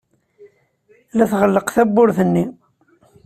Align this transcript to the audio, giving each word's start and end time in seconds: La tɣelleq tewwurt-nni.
La 1.17 1.25
tɣelleq 1.31 1.67
tewwurt-nni. 1.75 2.45